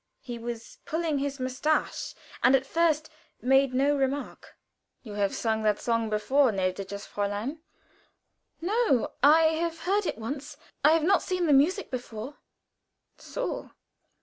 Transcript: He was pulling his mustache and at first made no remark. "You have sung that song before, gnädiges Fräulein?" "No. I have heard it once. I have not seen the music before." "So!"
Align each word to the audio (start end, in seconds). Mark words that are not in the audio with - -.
He 0.23 0.39
was 0.39 0.79
pulling 0.83 1.19
his 1.19 1.39
mustache 1.39 2.15
and 2.41 2.55
at 2.55 2.65
first 2.65 3.07
made 3.39 3.71
no 3.71 3.95
remark. 3.95 4.55
"You 5.03 5.13
have 5.13 5.35
sung 5.35 5.61
that 5.61 5.79
song 5.79 6.09
before, 6.09 6.49
gnädiges 6.51 7.07
Fräulein?" 7.07 7.59
"No. 8.61 9.11
I 9.21 9.41
have 9.59 9.81
heard 9.81 10.07
it 10.07 10.17
once. 10.17 10.57
I 10.83 10.93
have 10.93 11.03
not 11.03 11.21
seen 11.21 11.45
the 11.45 11.53
music 11.53 11.91
before." 11.91 12.37
"So!" 13.19 13.73